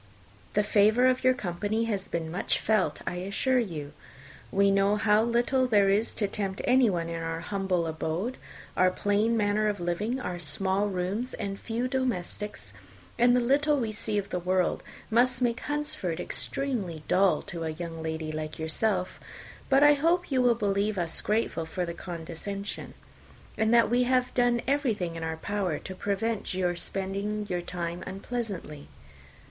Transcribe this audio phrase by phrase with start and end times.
[0.55, 3.93] The favour of your company has been much felt, I assure you.
[4.51, 8.37] We know how little there is to tempt anyone to our humble abode.
[8.75, 12.73] Our plain manner of living, our small rooms, and few domestics,
[13.19, 17.69] and the little we see of the world, must make Hunsford extremely dull to a
[17.69, 19.19] young lady like yourself;
[19.69, 22.95] but I hope you will believe us grateful for the condescension,
[23.55, 28.03] and that we have done everything in our power to prevent you spending your time
[28.07, 28.87] unpleasantly."